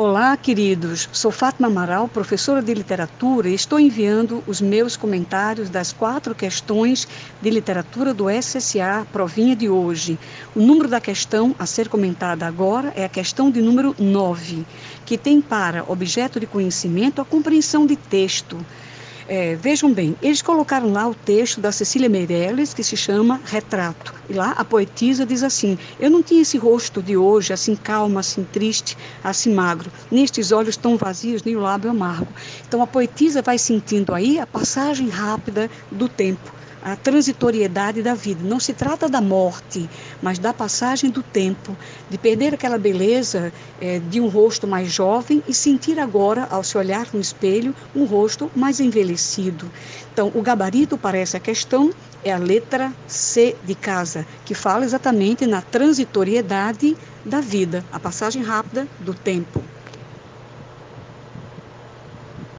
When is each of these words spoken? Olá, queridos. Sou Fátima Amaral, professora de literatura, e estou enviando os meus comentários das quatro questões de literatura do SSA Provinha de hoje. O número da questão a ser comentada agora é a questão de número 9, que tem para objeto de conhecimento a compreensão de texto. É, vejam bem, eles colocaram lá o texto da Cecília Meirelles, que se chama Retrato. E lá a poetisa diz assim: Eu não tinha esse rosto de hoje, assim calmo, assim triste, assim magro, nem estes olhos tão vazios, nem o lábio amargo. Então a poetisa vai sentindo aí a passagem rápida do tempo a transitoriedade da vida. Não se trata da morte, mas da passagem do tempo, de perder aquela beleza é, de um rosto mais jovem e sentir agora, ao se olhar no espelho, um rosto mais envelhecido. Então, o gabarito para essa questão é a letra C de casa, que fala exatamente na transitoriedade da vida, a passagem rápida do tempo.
Olá, 0.00 0.36
queridos. 0.36 1.08
Sou 1.10 1.32
Fátima 1.32 1.66
Amaral, 1.66 2.06
professora 2.06 2.62
de 2.62 2.72
literatura, 2.72 3.48
e 3.48 3.54
estou 3.54 3.80
enviando 3.80 4.44
os 4.46 4.60
meus 4.60 4.96
comentários 4.96 5.68
das 5.68 5.92
quatro 5.92 6.36
questões 6.36 7.08
de 7.42 7.50
literatura 7.50 8.14
do 8.14 8.30
SSA 8.30 9.04
Provinha 9.12 9.56
de 9.56 9.68
hoje. 9.68 10.16
O 10.54 10.60
número 10.60 10.88
da 10.88 11.00
questão 11.00 11.52
a 11.58 11.66
ser 11.66 11.88
comentada 11.88 12.46
agora 12.46 12.92
é 12.94 13.04
a 13.04 13.08
questão 13.08 13.50
de 13.50 13.60
número 13.60 13.92
9, 13.98 14.64
que 15.04 15.18
tem 15.18 15.40
para 15.40 15.84
objeto 15.88 16.38
de 16.38 16.46
conhecimento 16.46 17.20
a 17.20 17.24
compreensão 17.24 17.84
de 17.84 17.96
texto. 17.96 18.56
É, 19.30 19.54
vejam 19.56 19.92
bem, 19.92 20.16
eles 20.22 20.40
colocaram 20.40 20.90
lá 20.90 21.06
o 21.06 21.14
texto 21.14 21.60
da 21.60 21.70
Cecília 21.70 22.08
Meirelles, 22.08 22.72
que 22.72 22.82
se 22.82 22.96
chama 22.96 23.38
Retrato. 23.44 24.14
E 24.26 24.32
lá 24.32 24.52
a 24.52 24.64
poetisa 24.64 25.26
diz 25.26 25.42
assim: 25.42 25.78
Eu 26.00 26.10
não 26.10 26.22
tinha 26.22 26.40
esse 26.40 26.56
rosto 26.56 27.02
de 27.02 27.14
hoje, 27.14 27.52
assim 27.52 27.76
calmo, 27.76 28.18
assim 28.18 28.42
triste, 28.42 28.96
assim 29.22 29.52
magro, 29.52 29.92
nem 30.10 30.24
estes 30.24 30.50
olhos 30.50 30.78
tão 30.78 30.96
vazios, 30.96 31.42
nem 31.42 31.56
o 31.56 31.60
lábio 31.60 31.90
amargo. 31.90 32.32
Então 32.66 32.80
a 32.80 32.86
poetisa 32.86 33.42
vai 33.42 33.58
sentindo 33.58 34.14
aí 34.14 34.38
a 34.38 34.46
passagem 34.46 35.10
rápida 35.10 35.70
do 35.92 36.08
tempo 36.08 36.58
a 36.82 36.96
transitoriedade 36.96 38.02
da 38.02 38.14
vida. 38.14 38.42
Não 38.42 38.60
se 38.60 38.72
trata 38.72 39.08
da 39.08 39.20
morte, 39.20 39.88
mas 40.22 40.38
da 40.38 40.52
passagem 40.52 41.10
do 41.10 41.22
tempo, 41.22 41.76
de 42.08 42.18
perder 42.18 42.54
aquela 42.54 42.78
beleza 42.78 43.52
é, 43.80 43.98
de 43.98 44.20
um 44.20 44.28
rosto 44.28 44.66
mais 44.66 44.90
jovem 44.90 45.42
e 45.48 45.54
sentir 45.54 45.98
agora, 45.98 46.46
ao 46.50 46.62
se 46.62 46.76
olhar 46.78 47.06
no 47.12 47.20
espelho, 47.20 47.74
um 47.94 48.04
rosto 48.04 48.50
mais 48.54 48.80
envelhecido. 48.80 49.70
Então, 50.12 50.30
o 50.34 50.42
gabarito 50.42 50.96
para 50.96 51.18
essa 51.18 51.38
questão 51.38 51.90
é 52.24 52.32
a 52.32 52.38
letra 52.38 52.92
C 53.06 53.56
de 53.64 53.74
casa, 53.74 54.26
que 54.44 54.54
fala 54.54 54.84
exatamente 54.84 55.46
na 55.46 55.62
transitoriedade 55.62 56.96
da 57.24 57.40
vida, 57.40 57.84
a 57.92 58.00
passagem 58.00 58.42
rápida 58.42 58.88
do 58.98 59.14
tempo. 59.14 59.67